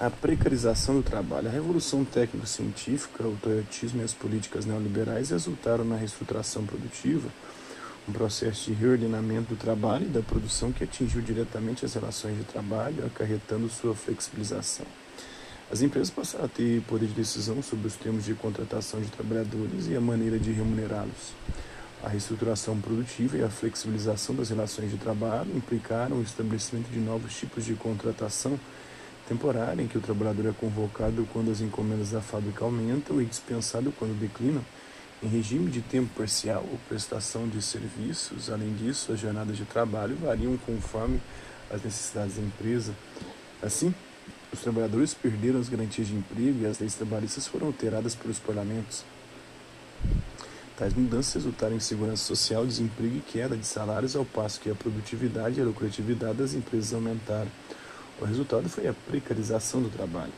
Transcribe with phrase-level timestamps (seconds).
[0.00, 1.48] A precarização do trabalho.
[1.48, 7.28] A revolução técnico-científica, o toyotismo e as políticas neoliberais resultaram na reestruturação produtiva,
[8.08, 12.44] um processo de reordenamento do trabalho e da produção que atingiu diretamente as relações de
[12.44, 14.86] trabalho, acarretando sua flexibilização.
[15.68, 19.88] As empresas passaram a ter poder de decisão sobre os termos de contratação de trabalhadores
[19.88, 21.34] e a maneira de remunerá-los.
[22.04, 27.34] A reestruturação produtiva e a flexibilização das relações de trabalho implicaram o estabelecimento de novos
[27.34, 28.60] tipos de contratação
[29.28, 33.92] temporária, em que o trabalhador é convocado quando as encomendas da fábrica aumentam e dispensado
[33.98, 34.64] quando declinam,
[35.22, 38.50] em regime de tempo parcial ou prestação de serviços.
[38.50, 41.20] Além disso, as jornadas de trabalho variam conforme
[41.70, 42.94] as necessidades da empresa.
[43.62, 43.94] Assim,
[44.50, 49.04] os trabalhadores perderam as garantias de emprego e as leis trabalhistas foram alteradas pelos parlamentos.
[50.76, 54.74] Tais mudanças resultaram em segurança social, desemprego e queda de salários, ao passo que a
[54.74, 57.50] produtividade e a lucratividade das empresas aumentaram.
[58.20, 60.32] O resultado foi a precarização do trabalho.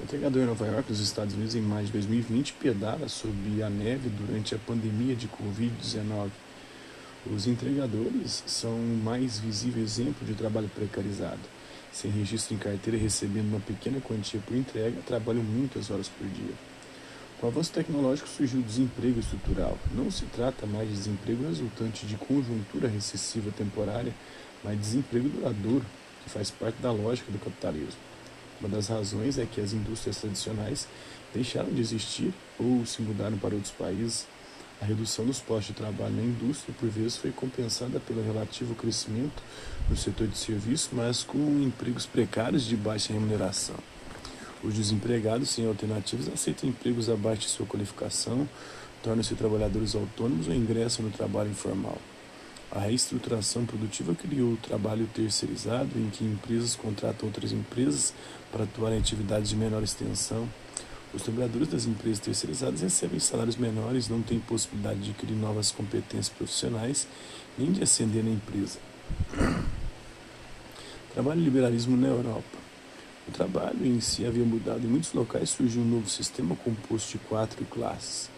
[0.00, 3.68] O entregador em Nova York, nos Estados Unidos, em maio de 2020, pedala sob a
[3.68, 6.30] neve durante a pandemia de Covid-19.
[7.32, 11.40] Os entregadores são o mais visível exemplo de trabalho precarizado
[11.92, 16.26] sem registro em carteira e recebendo uma pequena quantia por entrega, trabalham muitas horas por
[16.26, 16.54] dia.
[17.38, 19.76] Com o avanço tecnológico surgiu o desemprego estrutural.
[19.94, 24.14] Não se trata mais de desemprego resultante de conjuntura recessiva temporária,
[24.64, 25.84] mas de desemprego duradouro,
[26.24, 28.00] que faz parte da lógica do capitalismo.
[28.60, 30.86] Uma das razões é que as indústrias tradicionais
[31.34, 34.26] deixaram de existir ou se mudaram para outros países
[34.82, 39.40] a redução dos postos de trabalho na indústria, por vezes, foi compensada pelo relativo crescimento
[39.88, 43.76] no setor de serviços, mas com empregos precários de baixa remuneração.
[44.60, 48.48] Os desempregados sem alternativas aceitam empregos abaixo de sua qualificação,
[49.04, 51.98] tornam-se trabalhadores autônomos ou ingressam no trabalho informal.
[52.74, 58.14] A reestruturação produtiva criou o trabalho terceirizado, em que empresas contratam outras empresas
[58.50, 60.48] para atuar em atividades de menor extensão,
[61.14, 66.30] os trabalhadores das empresas terceirizadas recebem salários menores, não têm possibilidade de adquirir novas competências
[66.30, 67.06] profissionais,
[67.58, 68.78] nem de ascender na empresa.
[71.12, 72.56] Trabalho e liberalismo na Europa.
[73.28, 74.86] O trabalho em si havia mudado.
[74.86, 78.30] Em muitos locais surgiu um novo sistema composto de quatro classes.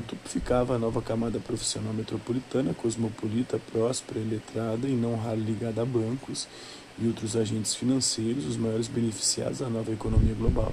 [0.00, 5.84] Topo ficava a nova camada profissional metropolitana, cosmopolita, próspera, letrada e não raro ligada a
[5.84, 6.48] bancos
[6.98, 10.72] e outros agentes financeiros, os maiores beneficiados da nova economia global.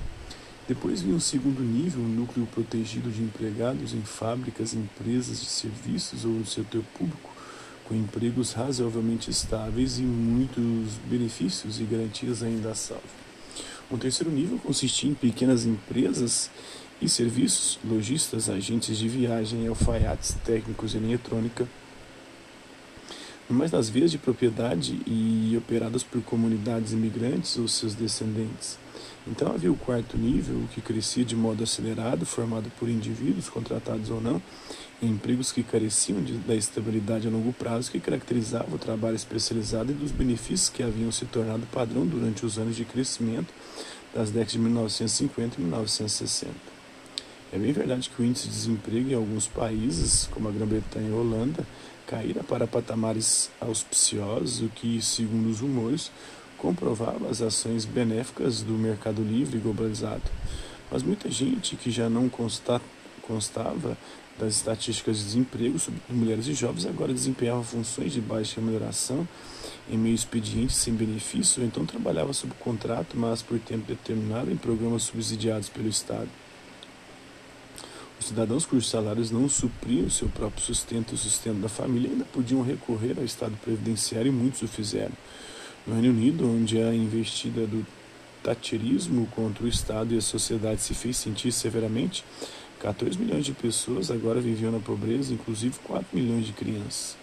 [0.69, 6.23] Depois vinha um segundo nível, um núcleo protegido de empregados em fábricas, empresas de serviços
[6.23, 7.29] ou no setor público,
[7.85, 13.03] com empregos razoavelmente estáveis e muitos benefícios e garantias ainda a salvo.
[13.91, 16.51] Um terceiro nível consistia em pequenas empresas
[17.01, 21.67] e serviços, lojistas, agentes de viagem, alfaiates, técnicos em eletrônica,
[23.49, 28.77] mais das vias de propriedade e operadas por comunidades imigrantes ou seus descendentes.
[29.27, 34.21] Então havia o quarto nível, que crescia de modo acelerado, formado por indivíduos, contratados ou
[34.21, 34.41] não,
[35.01, 39.91] em empregos que careciam de, da estabilidade a longo prazo que caracterizava o trabalho especializado
[39.91, 43.53] e dos benefícios que haviam se tornado padrão durante os anos de crescimento
[44.13, 46.78] das décadas de 1950 e 1960.
[47.51, 51.11] É bem verdade que o índice de desemprego em alguns países, como a Grã-Bretanha e
[51.11, 51.65] a Holanda,
[52.05, 56.11] caíra para patamares auspiciosos, o que, segundo os rumores,
[56.59, 60.21] comprovava as ações benéficas do mercado livre e globalizado.
[60.91, 62.79] Mas muita gente que já não consta,
[63.23, 63.97] constava
[64.37, 69.27] das estatísticas de desemprego, sobretudo mulheres e jovens, agora desempenhava funções de baixa remuneração
[69.89, 74.55] em meio expediente sem benefício, ou então trabalhava sob contrato, mas por tempo determinado em
[74.55, 76.29] programas subsidiados pelo Estado.
[78.29, 82.25] Os cidadãos cujos salários não supriam seu próprio sustento e o sustento da família ainda
[82.25, 85.13] podiam recorrer ao Estado Previdenciário e muitos o fizeram.
[85.87, 87.83] No Reino Unido, onde a investida do
[88.43, 92.23] taterismo contra o Estado e a sociedade se fez sentir severamente,
[92.79, 97.17] 14 milhões de pessoas agora viviam na pobreza, inclusive 4 milhões de crianças.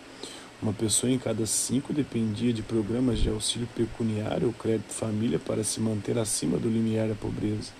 [0.61, 5.63] Uma pessoa em cada cinco dependia de programas de auxílio pecuniário ou crédito família para
[5.63, 7.71] se manter acima do limiar da pobreza.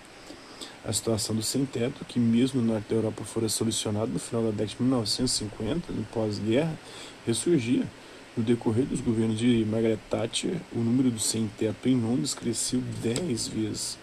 [0.87, 4.51] A situação do sem-teto, que mesmo no norte da Europa fora solucionada no final da
[4.51, 6.79] década de 1950, no pós-guerra,
[7.27, 7.85] ressurgia
[8.37, 13.49] no decorrer dos governos de Margaret Thatcher, o número do sem-teto em Londres cresceu 10
[13.49, 13.99] vezes,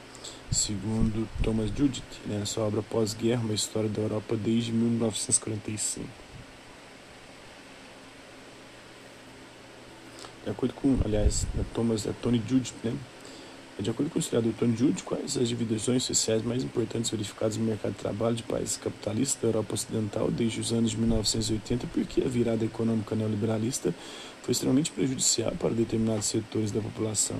[0.52, 6.06] segundo Thomas Judith, né, sua obra pós-guerra, uma história da Europa desde 1945.
[10.44, 12.94] De acordo com, aliás, Thomas, é Tony Judith, né,
[13.82, 17.66] de acordo com o historiador Tony Jude, quais as divisões sociais mais importantes verificadas no
[17.66, 22.22] mercado de trabalho de países capitalistas da Europa Ocidental desde os anos de 1980, porque
[22.22, 23.94] a virada econômica neoliberalista
[24.44, 27.38] foi extremamente prejudicial para determinados setores da população.